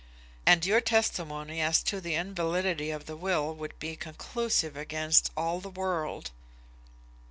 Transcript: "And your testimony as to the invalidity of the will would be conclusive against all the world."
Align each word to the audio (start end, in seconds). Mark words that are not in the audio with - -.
"And 0.47 0.65
your 0.65 0.81
testimony 0.81 1.61
as 1.61 1.83
to 1.83 2.01
the 2.01 2.15
invalidity 2.15 2.89
of 2.89 3.05
the 3.05 3.15
will 3.15 3.53
would 3.53 3.77
be 3.77 3.95
conclusive 3.95 4.75
against 4.75 5.29
all 5.37 5.59
the 5.59 5.69
world." 5.69 6.31